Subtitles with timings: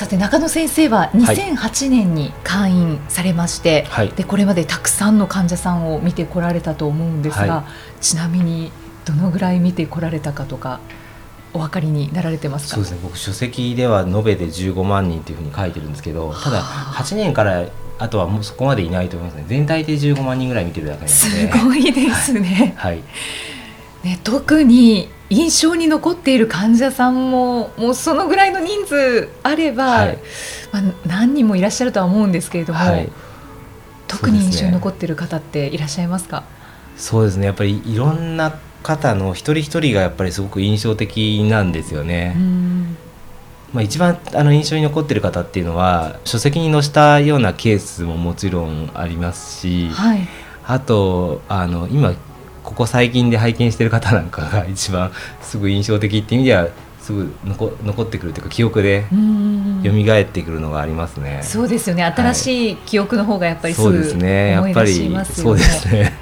[0.00, 7.64] さて中野先生は2008年に開院されまして、はい、でこれまでたくさんの患者さんを見てこられたと思うんですが、は
[7.98, 8.72] い、ちなみに
[9.04, 10.80] どのぐらい見てこられたかとか
[11.52, 12.76] お分かりになられてますか？
[12.76, 13.00] そうですね。
[13.02, 17.66] 僕書籍では延べで15万人というふうに書いてるんですけどただ8年から
[17.98, 19.44] あとはもうそこまでいないと思いますね。
[19.48, 21.12] 全体で15万人ぐらい見てるだけなので。
[21.12, 23.02] すごいですね、はい、はい、
[24.08, 30.18] ね特に印象に残っている患者さんももうそのぐらいの人数あれば、はい、
[30.72, 33.08] まあ、何人もいらっしゃるとは思うんですけれども、はい、
[34.08, 36.42] 特に印象に残っている方っていらっしゃいますか？
[36.96, 37.46] そうですね。
[37.46, 42.34] やっぱりいろんな方の一人一人がやっぱりすごく印象的なんですよね。
[43.72, 50.26] まあ、一番あの印象に残っている方っていうのは書籍に載せたようなケースももちろんありますし、はい、
[50.66, 52.14] あとあの今
[52.70, 55.10] ここ最近で拝見してる方なんかが一番
[55.42, 56.68] すぐ印象的っていう意味では
[57.00, 59.06] すぐ残残ってくるというか記憶で
[59.82, 61.40] 蘇ってくるのがありますね。
[61.42, 62.04] そうですよね。
[62.04, 64.50] 新しい記憶の方がやっぱりすぐ、はい、そうですね。
[64.52, 64.94] やっぱり
[65.24, 66.12] そうですね。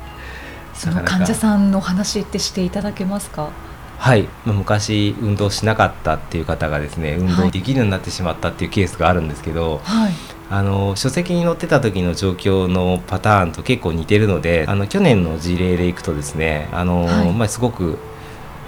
[0.72, 3.50] その患者さんの話ってしていただけますか？
[3.98, 10.12] はい、まあ、昔運動しなかったっていう方がですね運動できるようになってしまったっていうケースがあるんですけど、はい、
[10.50, 17.98] あの書籍に載ってた時の状況のパターンと結構似てるのであの去年の事例でいくとですねあの、はい、まあ、すごく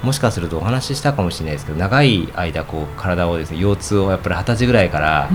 [0.03, 5.29] もしかするとお話ししたかもしれないですけど長い間こう体をですね腰痛をやっぱり二十歳ぐらいから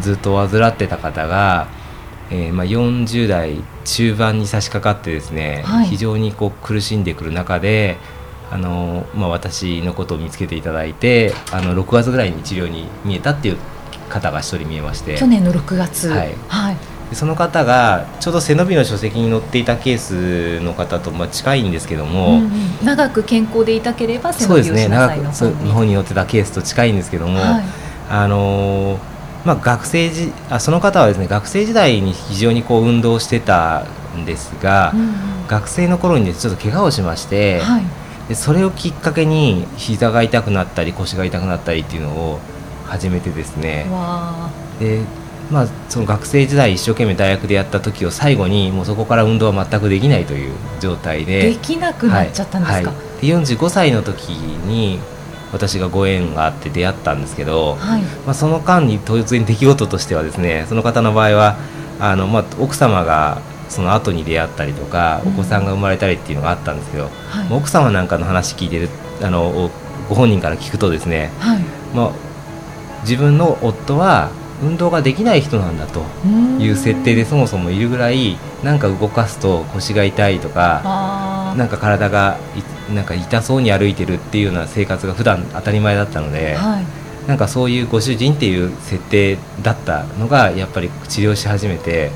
[0.00, 1.68] ずっと患ってた方が、
[2.30, 7.98] えー、まあ、40代中盤に差し掛かってですね、はい、非常にこう苦しんでくる中で
[8.50, 13.58] あの、まあ、私のことを見つけていただいてあの6月ぐらいに治療に見えたっていう
[14.08, 15.16] 方が一人見えまして。
[15.16, 16.76] 去年の6月、はい、はい、
[17.12, 22.50] その方がちょうど背伸びの書籍に載っていたケースの方とまあ近いんですけども、うんうん、
[22.84, 25.68] 長く健康でいたければ背伸びをしなさいの方に。
[25.68, 27.64] の方に載ってたケースと近いんですけども、はい、
[28.10, 28.98] あの
[29.44, 33.86] まあ、学生時あその方はですね学生時代に非常にこう運動してた
[34.16, 35.12] んですが、うんうん、
[35.46, 37.82] 学生の頃に、ね、ちょっと怪我をしまして、はい、
[38.28, 42.40] でそれをきっかけに膝が痛くなったり腰が痛くなったりっていうのを
[42.88, 43.86] 始めてですね。
[44.80, 45.00] で、
[45.50, 51.50] まあ、その学生時代一生懸命大学でやった時を最後にもうそこから運動は全くできないという状態で。
[51.50, 52.84] できなくなっちゃったんですか、はい。
[52.84, 54.98] はい、で45歳の時に
[55.52, 61.56] 私がご縁があって出会ったんですけど、はい、まあ、その間に突然出来事としてはですねその方の場合は
[62.00, 67.12] あの、まあ、奥様がその後に出会ったりとか、お子さんが生まれたりっていうのがあったんですけど、はい、
[67.50, 68.88] 奥様なんかの話聞いてる
[69.22, 69.70] あの
[70.08, 71.60] ご本人から聞くとですね、はい、
[71.94, 72.12] まあ、
[73.02, 74.30] 自分の夫は
[74.62, 76.02] 運動ができない人なんだと
[76.60, 82.38] いう設定でそもそもいるぐらいなんか動かすと腰が痛いとかなんか体が
[82.92, 92.10] なんか痛そうに歩いてるっていうような生活が普段当たり前だったので、はい、なんかそういうご主人っていう設定だったのがやっぱり治療し始めて、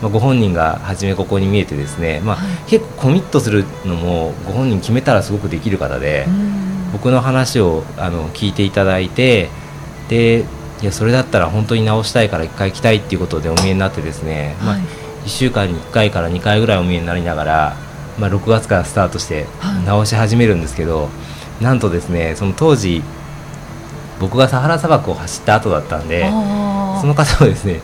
[0.00, 6.26] まあ、ご本人が初めここに見えてですね、まあ、はい、結構コミットするのもご本人決めたらすごくできる方で
[6.92, 9.50] 僕の話をあの聞いていただいて。
[10.08, 10.44] で
[10.82, 17.76] いやそれだったら本当に直したいから1回来たいっていうことでお見えになってですね、はい、まあ、1週間に1回から2回ぐらいお見えになりながら、
[18.18, 19.46] まあ、6月からスタートして
[19.86, 21.08] 直し始めるんですけど、は
[21.60, 23.02] い、なんとですねその当時
[24.20, 26.28] 僕がサハラ砂漠を走った後だったんで
[27.00, 27.80] その方はですね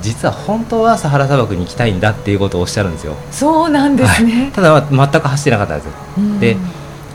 [0.00, 3.14] 実は本当はサハラ砂漠に行きたいんだっていうことをおっしゃるんですよ。
[3.30, 5.92] そうなんですね、はい、ただ、ま全く走ってなかったんですよ。
[6.40, 6.56] で、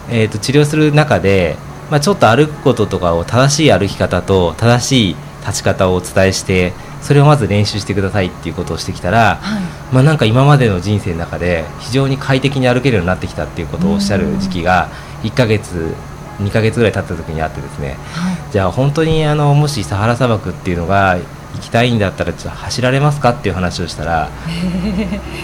[0.10, 1.58] えーと治療する中で
[1.90, 9.62] まあ、ちょっと歩くこととかを正しい歩き方と正しい立ち方をお伝えしてそれをまず練習してくださいっていうことをしてきたら、はい、
[9.94, 14.90] まあ、なんか今までの人生の中で非常に快適に歩けるようになってきたっていうことをおっしゃる時期が
[15.24, 15.94] 1ヶ月
[16.40, 21.18] 2ヶ月ぐらい経った時にあってですね、はい、じゃあ本当にあのもしサハラ砂漠っていうのが
[21.56, 24.30] 行きたいんだったらちょっと走られますかっていう話をしたら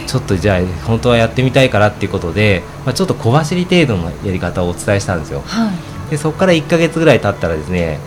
[0.06, 5.42] ちょっとじゃあ本当はやってみたいからっていうことで、まあ、ちょっと小走り程度のやり方をお伝えしたんですよ。
[5.42, 7.98] はいでそこから1か月ぐらい経ったらですね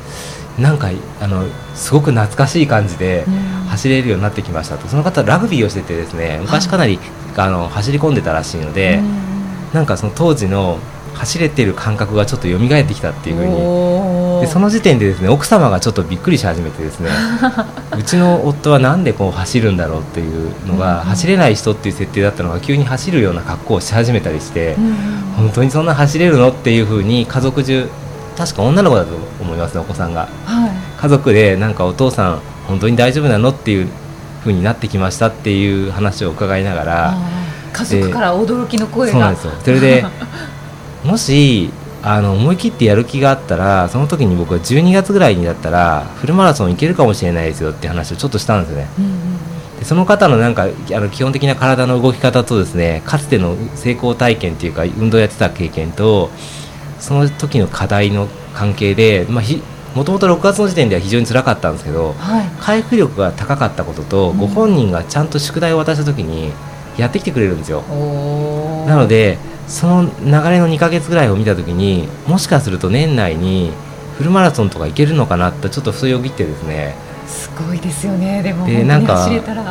[0.59, 1.45] なんかあの
[1.75, 3.25] すごく懐かしい感じで
[3.69, 6.99] 走れるようになってきましたと、その方ラグビーをしててですね昔かなり、
[7.37, 9.03] あの走り込んでたらしいので、
[9.75, 10.79] なんかその当時の
[11.13, 13.53] 走れてる感覚がちょっと蘇ってきたっていうふうに
[14.41, 17.11] でその時点でですね奥様がちょっとびっくりし始めてですね
[17.97, 24.95] うちの夫はなんでこう走るんだろうっていうのが、うんうん、走れない人っていう設定だったのが急に走るような格好をし始めたりして、うんうん、
[25.37, 27.89] 本当にそんな走れるのっていうふうに家族中
[28.37, 29.11] 確か女の子だと
[29.41, 33.89] 思いますねお子さんが、はい、家族でなんかお父さん本当に大丈夫なのっていう
[34.43, 37.15] ふうになってきましたっていう話を伺いながら
[37.73, 39.13] 家族から驚きの声が。
[39.13, 39.53] そうなんですよ。
[39.63, 40.05] それで
[41.05, 41.71] もし
[42.09, 56.31] あの思い切ってやる気があったらその時に僕は12月ぐらいにだったらフルマラソン行けるかもしれないですよって話をちょっとしたんですよね、うんうん、でその方のなんかあの基本的な体の動き方とですねかつての成功体験っていうか運動やってた経験と
[57.01, 59.45] その時の課題の関係で、まあ、
[59.97, 66.53] もともと6月の時点では非常につらかったんですけど、はい、回復力が高かったことと、うん、ご本人がちゃんと宿題を渡した時に
[66.97, 67.83] やってきてくれるんですよ。
[68.87, 69.39] なので
[69.69, 73.73] その流れの2か月ぐらいを見た時にもしかすると年内に
[74.17, 76.95] フルマラソンとか行けるのかなってちょっとふとよぎってですね。
[77.27, 78.43] すごいですよね。
[78.43, 79.27] でもでなんか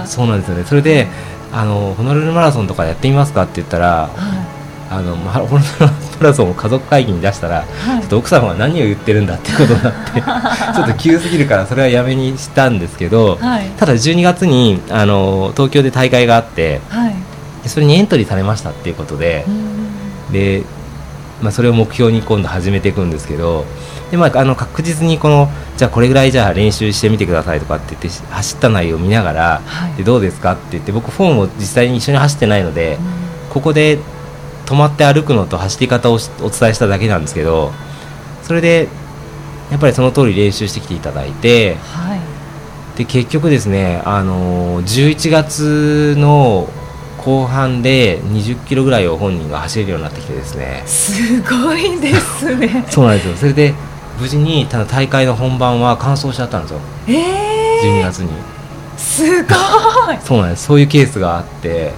[0.06, 0.64] そうなんですよね。
[0.66, 1.08] それで
[1.52, 4.56] あのホノルルマラソンとかやってみますかって言ったら、はい。
[4.88, 17.16] あのホノルルマラソンを家族会議に出したら、はい、ちょっと奥様は何を言ってるんだってことになって ちょっと急すぎるからそれはやめにしたんですけど、はい、ただ12月にあの東京で大会があって、はい、
[17.70, 19.46] それにエントリーされましたっていうことで。
[20.32, 20.64] で、
[21.42, 23.66] まあ、それを目標に今度始めていくんですけど
[24.12, 34.00] で、まあ、あの確実にこのじゃあこれぐらいじゃあ練習してみてくださいとかって言って走った内容を見ながら、はい、でどうですかって言って僕フォームを実際に一緒に走ってないので、うん、ここで
[34.66, 37.72] 止まって歩くのと走り方をお伝えしただけなんですけど
[38.44, 38.88] それで
[39.72, 42.20] やっぱりその通り練習してきていただいて、はい、
[42.98, 46.70] で結局ですね、あの11月の
[47.26, 50.84] 後半で20キロぐらいを本人が走れるようになってきてですね。
[50.86, 52.86] すごいですね。
[52.88, 53.36] そうなんですよ。
[53.36, 53.74] それで
[54.20, 58.30] 無事にただ大会の本番は完走しちゃったんですよ、えー、12月に。
[58.96, 59.56] すごい。
[60.24, 60.66] そうなんです。
[60.66, 61.94] そういうケースがあって。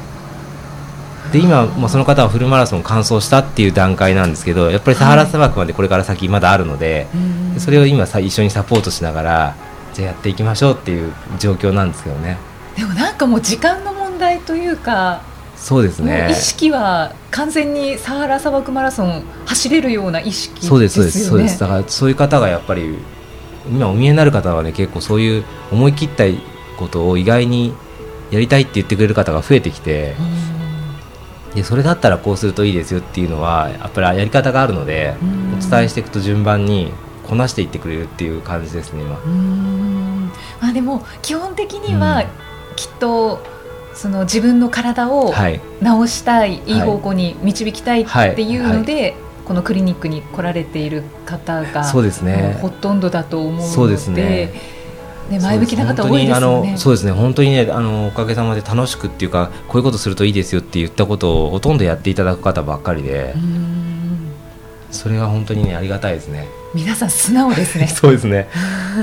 [1.33, 7.07] で今、まあ、その方はフルマラソン完走したっていう段階なんですけどやっぱりサハラ砂漠までこれから先まだあるので、
[7.51, 9.55] はい、それを今さ一緒にサポートしながら
[9.93, 12.37] じゃあやっていきましょうっていう状況なんですけどね。
[12.77, 13.91] でもなんかもう時間の
[14.47, 15.21] というか
[15.55, 16.29] そうですね。
[16.31, 21.59] 意識は完全にサハラ砂漠マラソン走れるような意識、ね、そうですそうですそうです。
[21.59, 22.97] だからそういう方がやっぱり
[23.67, 26.23] 今お見えになる方はね結構そういう思い切った
[26.77, 27.73] ことを意外に
[28.31, 30.15] やりたいって言ってくれる方が増えてきて、
[31.55, 35.15] でそれだったらこうするといいですよっていうのはやっぱりやり方があるので
[35.57, 36.91] お伝えしていくと順番に
[37.27, 39.17] こなしていってくれるっていう感じですね今。
[40.61, 42.25] まあ、でも基本的には、
[42.75, 43.41] きっと
[43.97, 48.05] その自分の体を治したい、はい、いい方向に導きたいっ
[48.35, 49.15] ていうので、はいはい、
[49.45, 53.67] このクリニックに来られている方がそうです、ね、ほとんどだと思うので。
[53.67, 54.77] そうですね
[55.29, 56.77] ね、前向きな方多いですよね。
[56.77, 57.11] そうですね。
[57.11, 63.35] 本当にね、あのおかげさまで楽しくっていうか、こういうことするといいですよって言ったことをほとんどやっていただく方ばっかりで。
[64.89, 66.47] それは本当にね、ありがたいですね。
[66.73, 67.87] 皆さん素直ですね。
[67.87, 68.47] そうですね。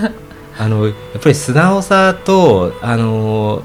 [0.56, 3.62] あのやっぱり素直さとあの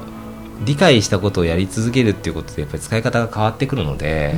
[0.65, 4.35] 理解したことをやり続けるっていうことでやっぱり使い方が変わってくるので、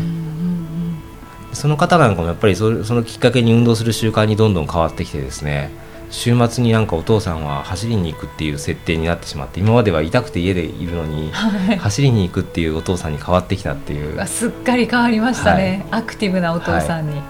[1.54, 5.72] その方なんかもやっぱりそそのきっかけに運動する習慣にどんどん変わってきてですね
[6.12, 14.28] 週末になんかお父さんは走りに行くっていう設定になってしまって今までは痛くて家でいるのに、はい、走りに行くっていうお父さんに変わってきたっていう。
[14.28, 17.24] すっかり変わりましたね、はい、アクティブなお父さんに、は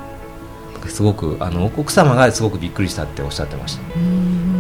[0.87, 4.50] い、すごくあの奥様がすごくびっくりしたっておっしゃってました。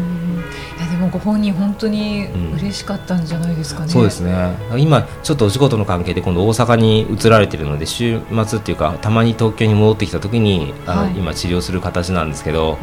[1.11, 4.55] もご本人本当に嬉しかったんじゃないですかね、うん、そうですね。
[4.77, 12.77] 今ちょっとお仕事の関係で今度大阪に移られてるので週末っていうかたまに東京に戻ってきた時にあの、はい、今治療する形なんですけど、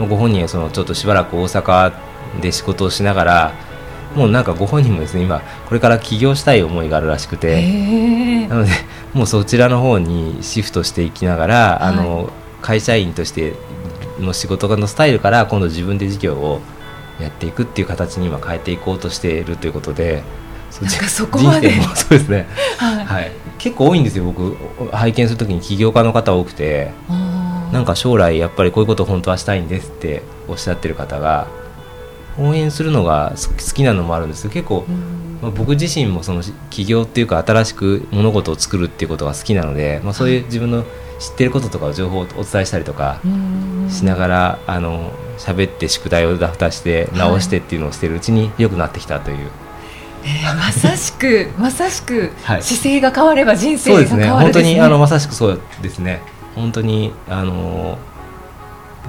[0.00, 1.92] うん、ご本人はそのちょっとしばらく大阪
[2.40, 3.52] で仕事をしながら
[4.14, 8.70] もうなんかご本人もですね今これから起業したい思いがあるらしくてなので
[9.14, 13.54] もうそちらの方にシフトしていきながら、はい、あの会社員として
[14.18, 16.60] の仕事のスタイルから今度自分で事業を
[17.22, 20.22] やっていくっていう形に今変えていこうとしているということで
[20.80, 21.72] なんかそこまで。
[21.94, 22.46] そうですね、
[22.78, 24.56] はい、はい、結構多いんですよ僕。
[24.92, 26.92] 拝見するときに起業家の方多くて
[27.72, 31.46] なんか将来やっぱりこういうこと本当はしたいんですっておっしゃってる方が
[32.38, 34.84] 応援するのが好きなのもあるんですけど結構、
[35.42, 40.84] まあ、僕自身もその起業っていうか新しく物事を作るっていうことが好きなので、まあ、そういう自分の
[41.20, 43.20] 知ってることとか情報をお伝えしたりとか
[43.90, 49.50] しながらあの喋って宿題を出して直してっていうのをしてるうちに良くなってきたという。
[50.22, 54.44] えー、まさしく まさしく姿勢が変われば人生が変わる、ね、そうですね。
[54.44, 56.22] 本当にあのまさしくそうですね。
[56.54, 57.98] 本当にあの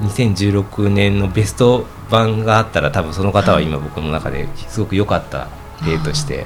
[0.01, 5.47] 2016年のベスト版があったら多分その方は今僕の中ですごく良かった
[5.85, 6.45] 例として。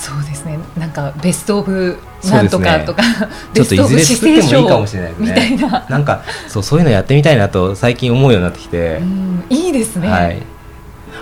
[0.00, 0.58] そうですね。
[0.78, 3.08] なんかベスト・オブなんとかとか、ね、
[3.52, 5.28] ちょっといずれ作ってもいいかもしれないですね。
[5.28, 5.86] みたいな。
[5.90, 9.02] なんかそうそういうのやってみたいなと最近思うようになってきて。
[9.50, 10.42] いいですね、はい、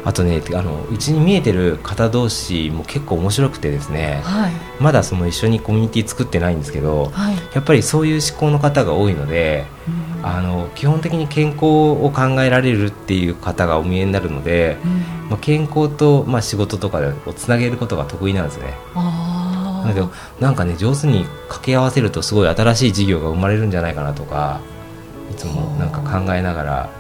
[0.04, 14.88] あとねあのうちに見えてる方同士も結構面白くてですね、はい、まだその一緒にコミュニティ作ってないんですけど、はい、やっぱりそういう思考の方が多いので、うん、あの基本的に健康を考えられるっていう方がお見えになるので、う
[15.26, 18.74] ん、まあ、健康と、まあ、仕事とかをつなげることが得意なんですね。
[18.94, 20.10] だけど
[20.40, 24.60] なんかね上手に掛け合わせるとすごい新しい事業が生まれるんじゃないかなとか
[25.30, 26.90] いつもなんか考えながら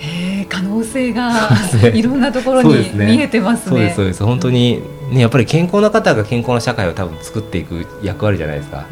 [0.00, 1.50] え可能性が
[1.94, 3.70] いろんなところに見えてますね。
[3.70, 4.24] そうですそうです。
[4.24, 8.84] 本当にねやっぱり健康な方が健康な社会を多分作っていく役割じゃないですか。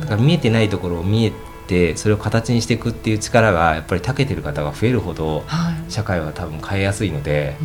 [0.00, 1.32] だから見えてないところを見え
[1.68, 5.44] てそれを形にしていくっていう力がやっぱり長けてる方が増えるほど、
[5.88, 7.56] 社会は多分変えやすいので。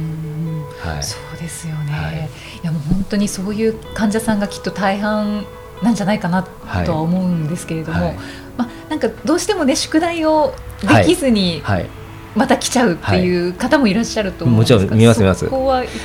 [0.79, 5.45] はい、そうですよね、はい、いやもう本当にそういう患者さんがきっと大半
[5.81, 8.17] なんじゃないかなとは思うんですけれども、はい、
[8.57, 11.89] まあ、なんかどうしてもね宿題をできずに、はい。
[12.35, 15.47] また来ちゃうっていう方もいらっしゃると思うんです、はい、もちろん見ます見ます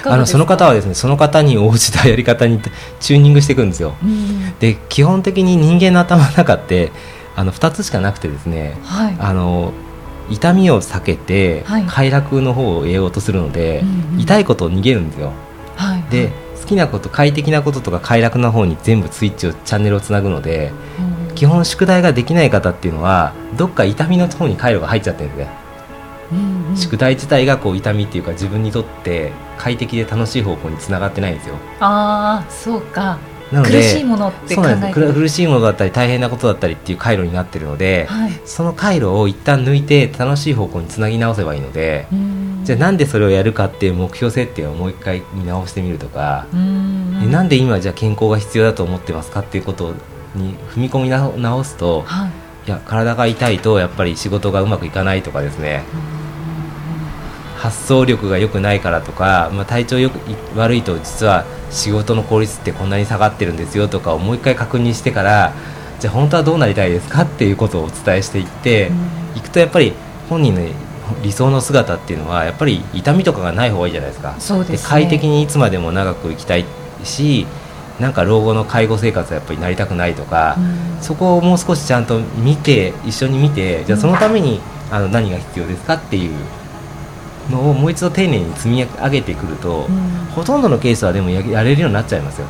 [0.05, 0.87] あのその方はです。
[0.87, 2.61] ねその方に応じたやり方に
[3.01, 6.93] チューニングしていくんですよ、うん、で基本的に人間の頭の中って
[7.39, 9.73] あの2つしかなくてですね、はい、あの
[10.29, 15.33] 痛みを避けて快楽の方を得ようとするので、はい、痛いことを逃げるんですよ、
[15.77, 20.73] はい、で好きなこと快適なこととか快楽の方に全部スイッチをチャンネルをつなぐので、
[21.29, 25.55] うん、基本宿題ができない方っていうのはどっか痛みの方に回路が入っちゃってるんですね。
[26.33, 31.55] うんうん、宿題自体がこう痛みっていうか自分にとって快適で楽しい方向につながってないんですよ。
[31.81, 33.19] ああそうか
[33.53, 42.07] なので苦しいものって考え苦しいものだったり大変なことだったりっていう回路になってるので、はい、その回路を一旦抜いて楽しい方向につなぎ直せばいいので
[42.65, 49.95] じゃあなんでそれをやるかっていう目標設定をもう一回見直してみるとかんなんで今じゃあ健康が必要だと思ってますかっていうこと
[50.35, 52.31] に踏み込み直すと、はい、
[52.67, 55.85] いや体が痛いとやっぱり仕事がうまくいかないとかですね、
[57.59, 60.19] 発想力が良くないからとか、まあ、体調よく
[60.57, 65.53] 悪いと実は仕事の効率ってこんなに下がってるんですよとかをもう一回確認してから
[65.99, 68.93] じゃあ本当はどうなりたいですかっていうことをお伝えしていって
[69.35, 69.93] いくとやっぱり
[70.29, 70.61] 本人の
[71.23, 74.37] 理想の姿っていうのはやっぱり痛みとかがない方がいいじゃないですか。
[74.39, 76.65] そうで、ね、快適にいつまでも長く生きたい
[77.03, 77.47] し
[77.99, 84.61] なんか老後の介護生活はやっぱりなりたくないとか、うん、そこをもう少しちゃんと見て一緒に見てじゃあそのために
[84.91, 86.35] あの何が必要ですかっていう
[87.51, 89.99] のをもう一度丁寧に積み上げてくると、うん、
[90.35, 92.47] ほとんどのケースはでもやれるようになっちゃいますよ。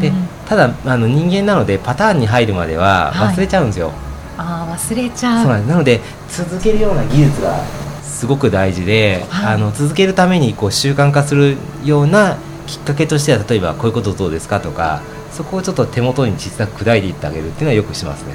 [0.00, 0.12] で
[0.46, 3.88] ただあの人間なのでパターンに入るまでは忘れちゃうんですよ。
[3.88, 3.96] はい、
[4.38, 5.66] あ忘れちゃう。
[5.66, 7.58] なので続けるような技術が
[8.02, 12.36] すごく大事で、はい、あの続けるためにこう習慣化するような
[12.66, 18.34] きっかけとしては例えばこういうことどうですかとかそこをちょっと手元に小さく砕いていってあげるっていうのはよくしますね。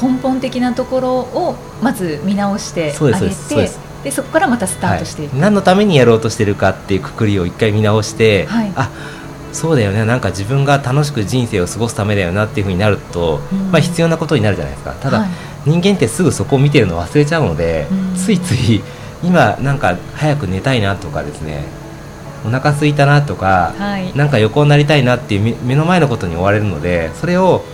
[0.00, 3.70] 根本的なところをまず見直してあげて
[4.06, 8.88] でそこからまたスタートしていく、はい、何のためにやろうとしてるかっていうくくりを一回見直して、はい、あ
[9.52, 10.04] そうだよね。
[10.04, 14.92] なんか自分が楽しく人生を過ごすためだよなっていうふうになると、うん、まあ、必要なことになるじゃないですか。
[14.92, 15.28] ただ、はい、
[15.64, 18.80] 人間ってすぐそこを見てるの忘れちゃうので、うん、ついつい
[19.24, 21.64] 今なんか早く寝たいなとかですね。
[22.44, 27.64] お腹空いたなとか、はい、なんか横になりたいなっていう目の前のことに追われるのでそれを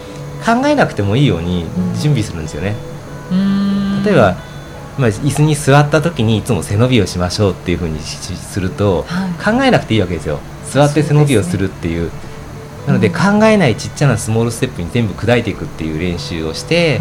[0.47, 1.67] 考えなくてもいいように
[2.01, 2.75] 準備するんですよね。
[4.07, 4.52] 例えば
[4.99, 10.39] まあ、椅子に座った時にいつも背伸びをしましょうっていうふうにすると、はい、考えなくていいわけですよ。
[10.67, 12.11] 座って背伸びをするっていう、ね、
[12.87, 17.01] なので、考えないちっちゃなスモールステップに全部砕いていくっていう練習をして、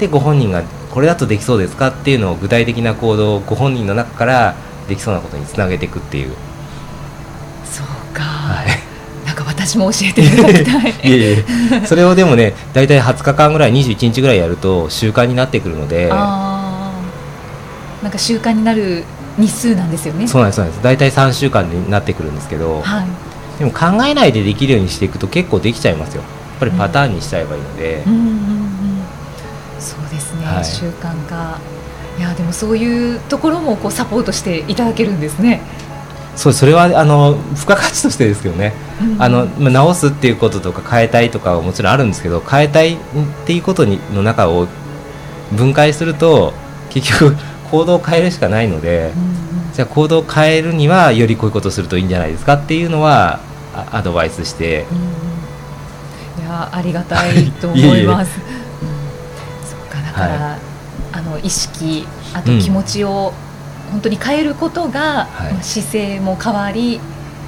[0.00, 4.54] でご本人がこれだとできそうですかっていうのを具体的な行動をご本人の中から
[4.88, 6.34] できそうなことにつなげていくっていう。
[7.64, 11.44] そうか、はい、なんか私も教えて いただきたいいえい
[11.82, 11.86] え。
[11.86, 16.10] それをでもね大体20日間ぐらい21日ぐらいやると習慣になってくるので
[18.02, 19.04] なんか習慣になる
[19.36, 20.26] 日数なんですよね。
[20.26, 20.84] そうなんですそうなんです。
[20.84, 23.06] 大体3週間になってくるんですけど、はい、
[23.58, 26.22] でも考えないでできるようにしていくと結構できちゃいますよ。
[26.22, 28.26] やっぱりパターンにしちゃえばいいので、うんうんうん。
[28.26, 28.38] うん、
[29.78, 31.58] そうですね、はい、習慣化
[32.18, 35.60] いやでもそういうところもこうサポートしていただけるんですね。
[36.34, 42.98] そうそれはあの付加価値としてですけどね、うん、あの直すっていうこととか変えたいとかはもちろんあるんですけど変えたいっ
[43.44, 44.68] ていうことにの中を
[45.52, 46.52] 分解すると
[46.90, 47.36] 結局
[47.70, 53.40] 行動を変えるしかないので、うん、じゃあ行動を変えるにはよりこういうことをするといいんじゃないですかっていうのは
[53.92, 54.86] アドバイスして、
[56.36, 58.38] うん、いやありがたいと思います。
[58.38, 58.58] いえいえ
[59.64, 60.60] そうかだから、はい、
[61.12, 63.32] あの意識あと気持ちを
[63.90, 67.00] 本当に変えることが、うん、姿勢も変わり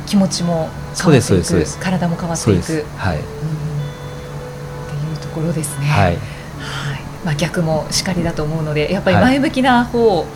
[0.06, 5.86] 気持ちも変わっていく体も変わっていく、はい、うん、っていうところですね。
[5.86, 6.39] はい、はい
[7.24, 10.26] まあ、逆もしかりだと思うのでやっぱり前向きな方、はい、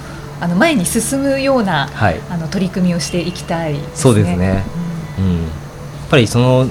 [0.41, 4.65] あの前に進むような、はい、あの取り組みをしていきたい、ね、そうですね、
[5.19, 5.51] うん、うん、やっ
[6.11, 6.67] ぱりその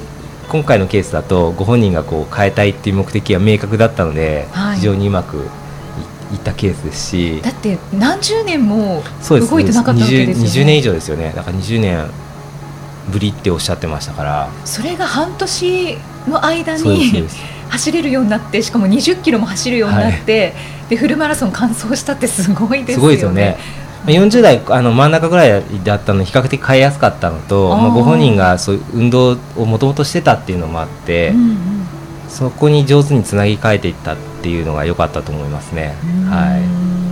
[0.50, 5.50] 今回のケースだとご本人がこう変えたいっていう目的が明確だったので、はい、非常にうまく
[6.32, 7.42] いったケースですし。
[7.42, 10.50] だって何十年も動いてなかったわけですよね。
[10.50, 11.32] 20, 20年以上ですよね。
[11.36, 12.10] だから20年
[13.10, 14.50] ぶりっておっしゃってましたから。
[14.66, 17.28] それが半年の間に
[17.70, 20.48] 走れるようになってしかも20キロも走るようになって、は
[20.88, 22.94] い、でフルマラソン完走したってすごいですよね。
[22.94, 23.58] すごいですよね。
[24.06, 31.58] 40代あの真ん中ぐらいだったので比較的変えやすかったのとまあ、ご本人がそういう運動をもともとしてたっていうのもあって、うんうん、
[32.28, 35.96] そこに上手につなぎ替えていったっていうのが良かったと思いますね。
[36.30, 36.58] は
[37.00, 37.03] い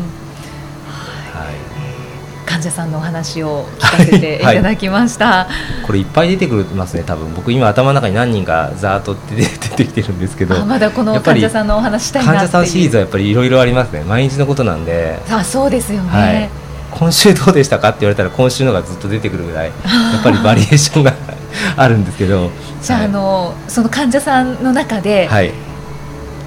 [2.62, 4.40] 患者さんのお話を聞かせてい。
[4.40, 7.34] ただきました、はいはい、これいっぱい出てくるますね多分。
[7.34, 14.04] 僕今頭の中に何人かざーっと 出てきてるんですけどまだこの患者さんのお話したいな患者さんシリーズはやっぱりいろいろありますね。
[14.04, 16.50] 毎日のことなんであそうですよね、はい、
[16.92, 19.72] 今週どうでしたかって言われたら今週のがずっと出てくるぐらい
[20.14, 21.14] やっぱりバリエーションが
[21.78, 22.52] あるんですけど。
[22.84, 25.52] じゃあ,、あのその患者さんの中で、はい、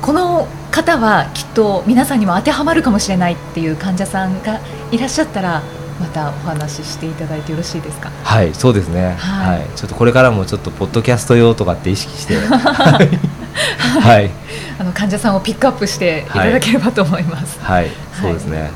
[0.00, 4.60] この方はきっと皆さんにも当てはまるかもしれないっていう患者さんが
[4.92, 5.62] いらっしゃったら
[6.00, 8.10] またお話ししていただいてよろしいですか？
[8.22, 12.36] はいそうですね、はい、はい、ちょっとこれからもちょっとポッドキャスト用とかって意識して。
[12.36, 14.30] はい、
[14.78, 18.70] あの患者さんをピックアップしていただければと思います、はい、はい、そうですね、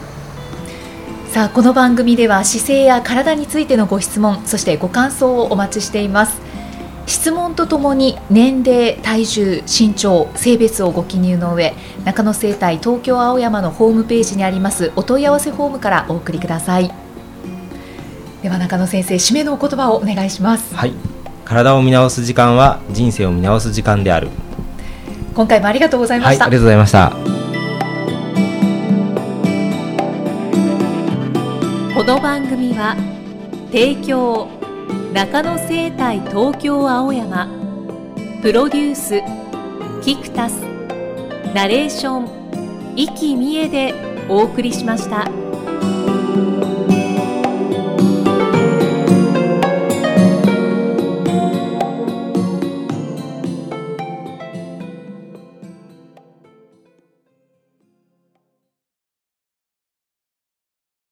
[1.32, 6.40] さあこの番組では姿勢や体についてのご質問そしてご感想をお待ちしています。
[7.06, 17.07] 質問とともに年齢、体重、身長、性別をご記入の上中野生態東京青山のホームページにありますお問い合わせフォームからお送りください
[18.42, 20.74] では中野先生締めのお言葉をお願いします。
[20.74, 20.92] はい。
[21.44, 24.28] 体を見直す時間は人生を見直す時間である。
[25.34, 27.10] 今回もありがとうございました、はい、ありがとうございました。
[31.94, 32.96] この番組は
[33.72, 34.48] 提供
[35.12, 37.48] 中野生態東京青山
[38.40, 39.20] プロデュース
[40.02, 40.60] キクタス
[41.54, 43.94] ナレーション生きみえで
[44.28, 45.47] お送りしました。